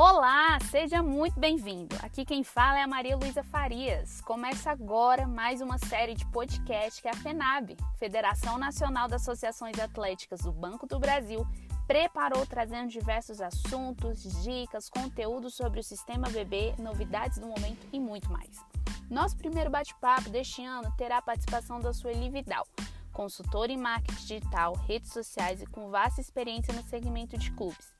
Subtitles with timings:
[0.00, 1.96] Olá, seja muito bem-vindo.
[2.00, 4.20] Aqui quem fala é a Maria Luísa Farias.
[4.20, 10.42] Começa agora mais uma série de podcast que a FENAB, Federação Nacional das Associações Atléticas
[10.42, 11.44] do Banco do Brasil,
[11.88, 18.30] preparou trazendo diversos assuntos, dicas, conteúdos sobre o sistema BB, novidades do momento e muito
[18.30, 18.64] mais.
[19.10, 22.68] Nosso primeiro bate-papo deste ano terá a participação da Sueli Vidal,
[23.12, 27.97] consultora em marketing digital, redes sociais e com vasta experiência no segmento de clubes.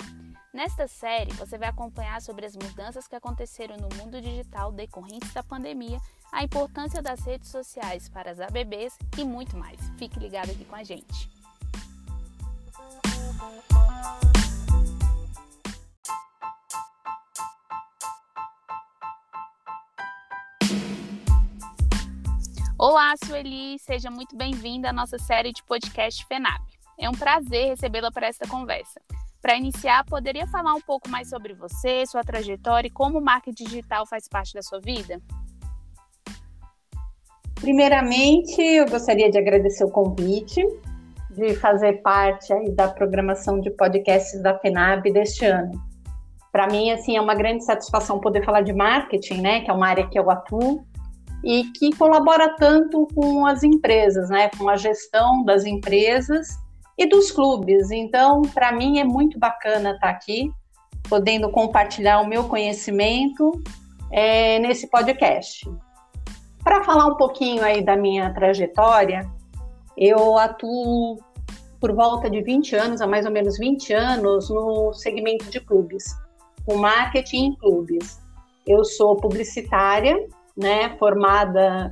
[0.58, 5.40] Nesta série, você vai acompanhar sobre as mudanças que aconteceram no mundo digital decorrentes da
[5.40, 6.00] pandemia,
[6.32, 9.78] a importância das redes sociais para as ABBs e muito mais.
[9.96, 11.30] Fique ligado aqui com a gente.
[22.76, 26.60] Olá, Sueli, seja muito bem-vinda à nossa série de podcast FENAB.
[26.98, 29.00] É um prazer recebê-la para esta conversa.
[29.40, 33.64] Para iniciar, poderia falar um pouco mais sobre você, sua trajetória e como o marketing
[33.64, 35.20] digital faz parte da sua vida?
[37.54, 40.60] Primeiramente, eu gostaria de agradecer o convite
[41.30, 45.72] de fazer parte da programação de podcasts da FENAB deste ano.
[46.50, 49.86] Para mim, assim, é uma grande satisfação poder falar de marketing, né, que é uma
[49.86, 50.84] área que eu atuo
[51.44, 56.48] e que colabora tanto com as empresas, né, com a gestão das empresas
[56.98, 57.90] e dos clubes.
[57.92, 60.50] Então, para mim é muito bacana estar tá aqui,
[61.08, 63.62] podendo compartilhar o meu conhecimento
[64.10, 65.64] é, nesse podcast.
[66.64, 69.30] Para falar um pouquinho aí da minha trajetória,
[69.96, 71.18] eu atuo
[71.80, 76.04] por volta de 20 anos, há mais ou menos 20 anos, no segmento de clubes,
[76.66, 78.20] com marketing em clubes.
[78.66, 80.26] Eu sou publicitária,
[80.56, 81.88] né, formada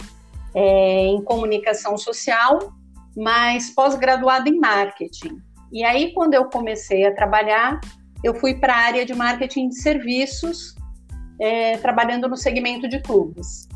[0.52, 2.75] é, em comunicação social
[3.16, 5.38] mas pós-graduada em marketing.
[5.72, 7.80] E aí, quando eu comecei a trabalhar,
[8.22, 10.74] eu fui para a área de marketing de serviços,
[11.40, 13.66] é, trabalhando no segmento de clubes.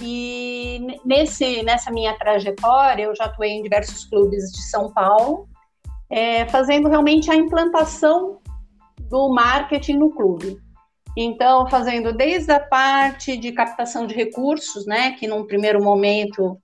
[0.00, 5.48] E nesse, nessa minha trajetória, eu já atuei em diversos clubes de São Paulo,
[6.10, 8.38] é, fazendo realmente a implantação
[9.08, 10.58] do marketing no clube.
[11.16, 16.58] Então, fazendo desde a parte de captação de recursos, né, que num primeiro momento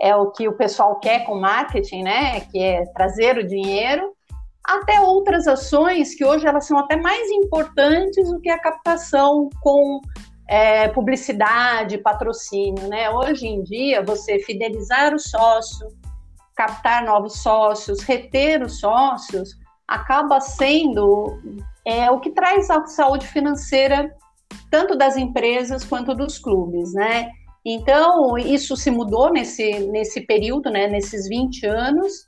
[0.00, 2.40] é o que o pessoal quer com marketing, né?
[2.40, 4.12] Que é trazer o dinheiro,
[4.64, 10.00] até outras ações que hoje elas são até mais importantes do que a captação com
[10.46, 13.10] é, publicidade, patrocínio, né?
[13.10, 15.88] Hoje em dia, você fidelizar o sócio,
[16.54, 19.50] captar novos sócios, reter os sócios,
[19.86, 21.40] acaba sendo
[21.84, 24.14] é, o que traz a saúde financeira
[24.70, 27.30] tanto das empresas quanto dos clubes, né?
[27.70, 32.26] Então, isso se mudou nesse, nesse período, né, nesses 20 anos,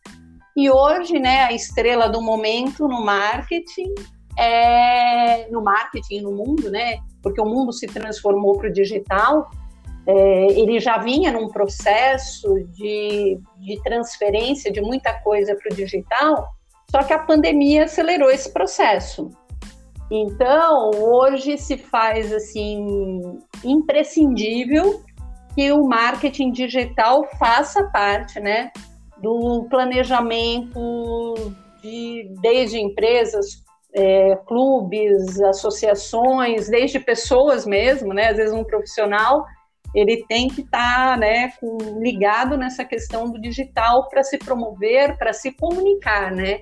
[0.55, 3.95] e hoje, né, a estrela do momento no marketing,
[4.39, 9.51] é, no marketing no mundo, né, porque o mundo se transformou para o digital,
[10.07, 16.51] é, ele já vinha num processo de, de transferência de muita coisa para o digital,
[16.91, 19.31] só que a pandemia acelerou esse processo.
[20.11, 25.03] Então, hoje se faz assim imprescindível
[25.55, 28.71] que o marketing digital faça parte, né,
[29.19, 31.35] do planejamento
[31.83, 33.63] de desde empresas,
[33.93, 39.45] é, clubes, associações, desde pessoas mesmo, né, às vezes um profissional
[39.95, 41.53] ele tem que estar tá, né,
[41.99, 46.61] ligado nessa questão do digital para se promover, para se comunicar, né?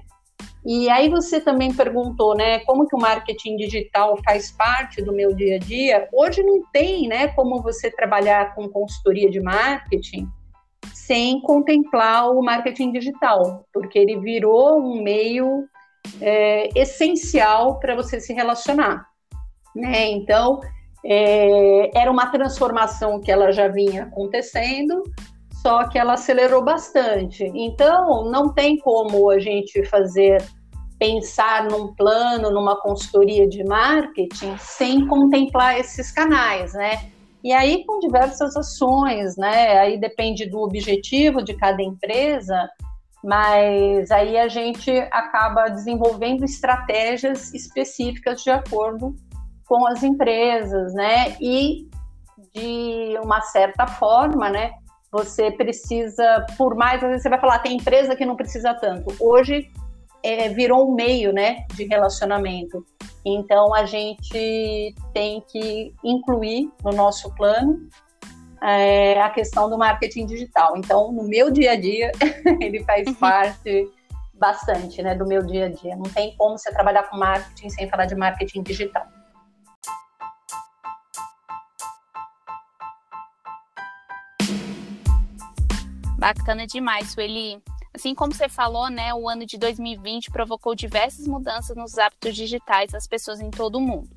[0.70, 5.34] E aí você também perguntou, né, como que o marketing digital faz parte do meu
[5.34, 6.06] dia a dia?
[6.12, 10.28] Hoje não tem, né, como você trabalhar com consultoria de marketing
[10.92, 15.64] sem contemplar o marketing digital, porque ele virou um meio
[16.20, 19.06] é, essencial para você se relacionar,
[19.74, 20.10] né?
[20.10, 20.60] Então
[21.02, 25.02] é, era uma transformação que ela já vinha acontecendo,
[25.62, 27.50] só que ela acelerou bastante.
[27.54, 30.42] Então, não tem como a gente fazer
[30.98, 37.10] pensar num plano, numa consultoria de marketing sem contemplar esses canais, né?
[37.42, 39.78] E aí com diversas ações, né?
[39.78, 42.68] Aí depende do objetivo de cada empresa,
[43.22, 49.14] mas aí a gente acaba desenvolvendo estratégias específicas de acordo
[49.66, 51.36] com as empresas, né?
[51.40, 51.88] E
[52.54, 54.72] de uma certa forma, né?
[55.12, 59.14] Você precisa, por mais, às vezes você vai falar, tem empresa que não precisa tanto.
[59.20, 59.70] Hoje
[60.22, 62.84] é, virou um meio né, de relacionamento.
[63.24, 67.88] Então, a gente tem que incluir no nosso plano
[68.62, 70.76] é, a questão do marketing digital.
[70.76, 72.12] Então, no meu dia a dia,
[72.60, 73.14] ele faz uhum.
[73.14, 73.90] parte
[74.34, 75.96] bastante né, do meu dia a dia.
[75.96, 79.06] Não tem como você trabalhar com marketing sem falar de marketing digital.
[86.18, 87.62] Bacana demais, Sueli.
[87.98, 92.92] Assim como você falou, né, o ano de 2020 provocou diversas mudanças nos hábitos digitais
[92.92, 94.08] das pessoas em todo o mundo.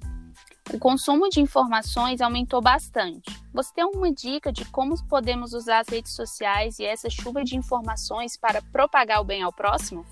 [0.72, 3.36] O consumo de informações aumentou bastante.
[3.52, 7.58] Você tem alguma dica de como podemos usar as redes sociais e essa chuva de
[7.58, 10.06] informações para propagar o bem ao próximo?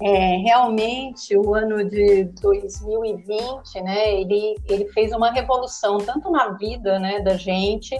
[0.00, 6.98] É, realmente, o ano de 2020, né, ele, ele fez uma revolução tanto na vida,
[6.98, 7.94] né, da gente,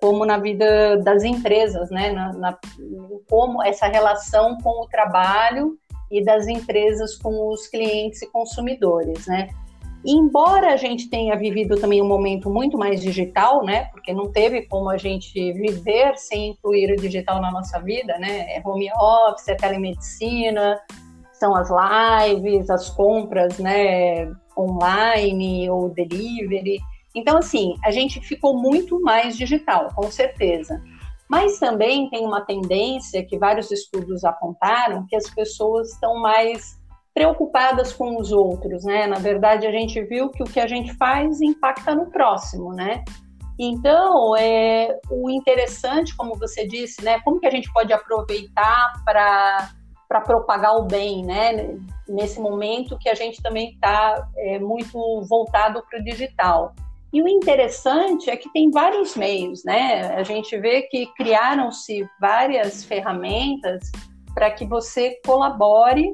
[0.00, 2.58] como na vida das empresas, né, na, na,
[3.28, 5.78] como essa relação com o trabalho
[6.10, 9.48] e das empresas com os clientes e consumidores, né.
[10.04, 14.62] embora a gente tenha vivido também um momento muito mais digital, né, porque não teve
[14.62, 19.48] como a gente viver sem incluir o digital na nossa vida, né, é home office,
[19.48, 20.80] é telemedicina,
[21.32, 26.78] são as lives, as compras, né, online ou delivery.
[27.14, 30.82] Então, assim, a gente ficou muito mais digital, com certeza.
[31.28, 36.80] Mas também tem uma tendência que vários estudos apontaram que as pessoas estão mais
[37.14, 39.06] preocupadas com os outros, né?
[39.06, 43.04] Na verdade, a gente viu que o que a gente faz impacta no próximo, né?
[43.58, 47.20] Então, é, o interessante, como você disse, né?
[47.20, 49.70] Como que a gente pode aproveitar para
[50.08, 51.78] para propagar o bem, né?
[52.08, 56.74] Nesse momento que a gente também está é, muito voltado para o digital.
[57.12, 60.14] E o interessante é que tem vários meios, né?
[60.14, 63.90] A gente vê que criaram-se várias ferramentas
[64.32, 66.08] para que você colabore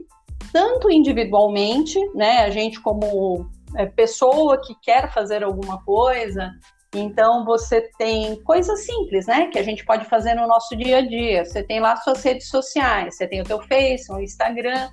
[0.53, 2.39] tanto individualmente, né?
[2.39, 6.51] A gente como é, pessoa que quer fazer alguma coisa,
[6.95, 11.01] então você tem coisas simples, né, que a gente pode fazer no nosso dia a
[11.03, 11.45] dia.
[11.45, 14.89] Você tem lá suas redes sociais, você tem o teu Face, o Instagram.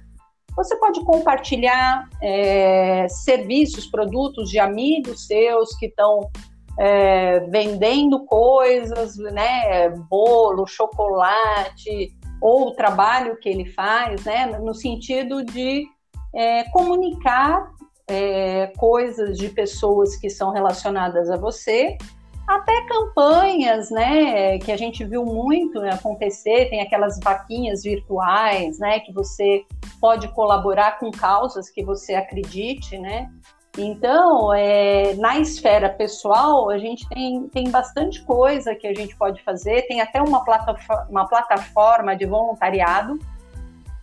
[0.56, 6.30] Você pode compartilhar é, serviços, produtos de amigos seus que estão
[6.80, 12.12] é, vendendo coisas, né, bolo, chocolate
[12.42, 15.86] ou o trabalho que ele faz, né, no sentido de
[16.36, 17.72] é, comunicar
[18.08, 21.98] é, coisas de pessoas que são relacionadas a você,
[22.48, 29.14] até campanhas, né, que a gente viu muito acontecer, tem aquelas vaquinhas virtuais, né, que
[29.14, 29.64] você
[30.04, 33.30] pode colaborar com causas que você acredite, né,
[33.78, 39.42] então, é, na esfera pessoal, a gente tem, tem bastante coisa que a gente pode
[39.44, 43.18] fazer, tem até uma, plataforma, uma plataforma de voluntariado,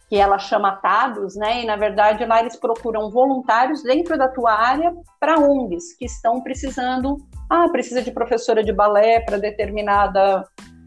[0.08, 1.62] que ela chama TADOS, né?
[1.62, 6.40] E na verdade lá eles procuram voluntários dentro da tua área para ONGs que estão
[6.40, 7.16] precisando,
[7.48, 10.44] ah, precisa de professora de balé para determinada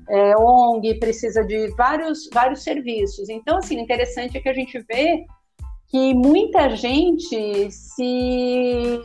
[0.09, 3.29] é, ONG, precisa de vários vários serviços.
[3.29, 5.25] Então assim, interessante é que a gente vê
[5.87, 9.01] que muita gente se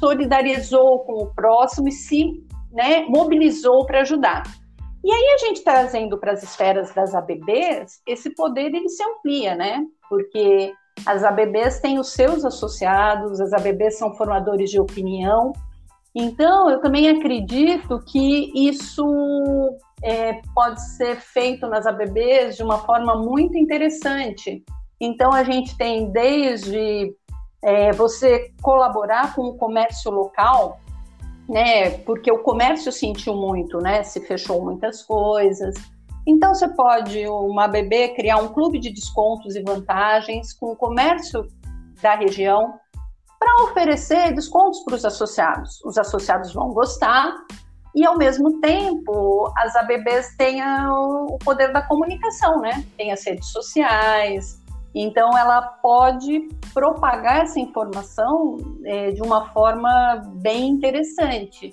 [0.00, 2.42] solidarizou com o próximo e se
[2.72, 4.42] né, mobilizou para ajudar.
[5.04, 9.54] E aí a gente trazendo para as esferas das ABBs, esse poder ele se amplia,
[9.54, 9.84] né?
[10.08, 10.72] Porque
[11.04, 15.52] as ABBs têm os seus associados, as ABBs são formadores de opinião.
[16.14, 19.04] Então, eu também acredito que isso
[20.02, 24.64] é, pode ser feito nas ABBs de uma forma muito interessante.
[25.00, 27.14] Então, a gente tem desde
[27.62, 30.80] é, você colaborar com o comércio local,
[31.48, 31.90] né?
[31.98, 34.02] Porque o comércio sentiu muito, né?
[34.02, 35.74] Se fechou muitas coisas.
[36.26, 41.46] Então você pode, uma bebê, criar um clube de descontos e vantagens com o comércio
[42.00, 42.74] da região
[43.38, 45.84] para oferecer descontos para os associados.
[45.84, 47.34] Os associados vão gostar
[47.94, 52.84] e, ao mesmo tempo, as ABBs têm o poder da comunicação, né?
[52.96, 54.62] Tem as redes sociais,
[54.94, 61.72] então, ela pode propagar essa informação é, de uma forma bem interessante.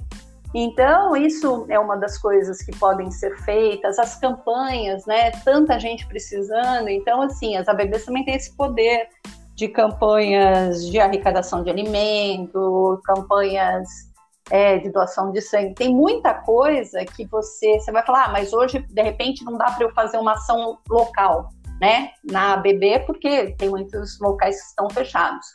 [0.54, 5.32] Então, isso é uma das coisas que podem ser feitas, as campanhas, né?
[5.44, 6.88] Tanta gente precisando.
[6.90, 9.10] Então, assim, as ABBs também têm esse poder
[9.54, 14.09] de campanhas de arrecadação de alimento, campanhas
[14.50, 15.76] é, de doação de sangue.
[15.76, 19.72] Tem muita coisa que você, você vai falar, ah, mas hoje, de repente, não dá
[19.72, 24.90] para eu fazer uma ação local né, na ABB, porque tem muitos locais que estão
[24.90, 25.46] fechados.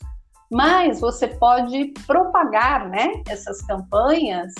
[0.51, 4.53] Mas você pode propagar, né, essas campanhas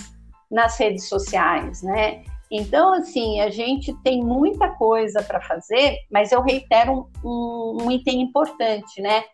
[0.51, 2.23] nas redes sociais, né?
[2.51, 8.21] Então, assim, a gente tem muita coisa para fazer, mas eu reitero um, um, item
[8.21, 9.25] importante, né?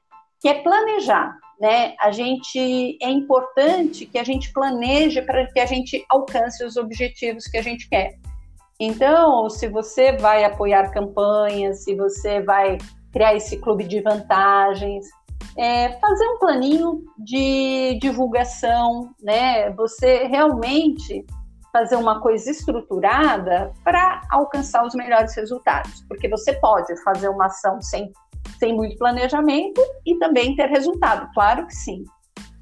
[0.40, 1.95] Que é planejar, né?
[2.00, 7.45] A gente é importante que a gente planeje para que a gente alcance os objetivos
[7.45, 8.19] que a gente quer.
[8.81, 12.79] Então, se você vai apoiar campanhas, se você vai
[13.12, 15.05] criar esse clube de vantagens,
[15.57, 19.71] é, fazer um planinho de divulgação, né?
[19.73, 21.26] Você realmente
[21.71, 27.81] fazer uma coisa estruturada para alcançar os melhores resultados, porque você pode fazer uma ação
[27.81, 28.11] sem,
[28.61, 32.05] sem muito planejamento e também ter resultado, claro que sim.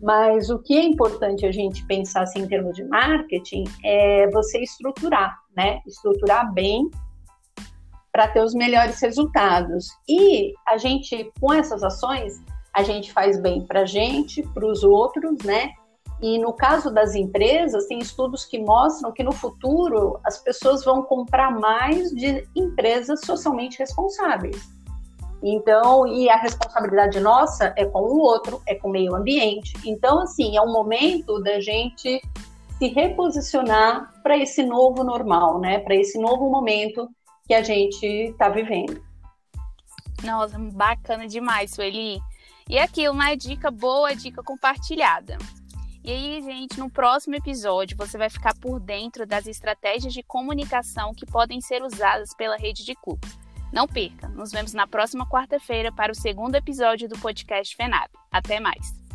[0.01, 4.61] Mas o que é importante a gente pensar assim, em termos de marketing é você
[4.61, 5.81] estruturar, né?
[5.85, 6.89] Estruturar bem
[8.13, 9.89] para ter os melhores resultados.
[10.09, 12.41] E a gente, com essas ações,
[12.73, 15.73] a gente faz bem para a gente, para os outros, né?
[16.21, 21.03] E no caso das empresas, tem estudos que mostram que no futuro as pessoas vão
[21.03, 24.78] comprar mais de empresas socialmente responsáveis.
[25.43, 29.73] Então, e a responsabilidade nossa é com o outro, é com o meio ambiente.
[29.85, 32.21] Então, assim, é um momento da gente
[32.79, 35.79] se reposicionar para esse novo normal, né?
[35.81, 37.09] Para esse novo momento
[37.47, 39.03] que a gente está vivendo.
[40.25, 42.21] Nossa, bacana demais, Sueli.
[42.69, 45.39] E aqui, uma dica boa, dica compartilhada.
[46.05, 51.13] E aí, gente, no próximo episódio você vai ficar por dentro das estratégias de comunicação
[51.13, 53.39] que podem ser usadas pela rede de clubes.
[53.73, 58.09] Não perca, nos vemos na próxima quarta-feira para o segundo episódio do podcast FENAB.
[58.31, 59.08] Até mais!